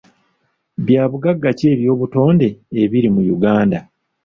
Bya 0.85 1.03
bugagga 1.11 1.49
ki 1.57 1.65
eby'obutonde 1.73 2.47
ebiri 2.83 3.09
mu 3.15 3.21
Uganda? 3.35 3.79